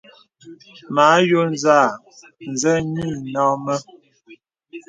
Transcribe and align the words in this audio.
Mə 0.93 1.01
àyɔ̄ɔ̄ 1.15 1.49
zàà, 1.63 1.87
zê 2.59 2.73
yì 2.93 3.07
nɔ̂ 3.33 3.49
mə. 3.65 3.75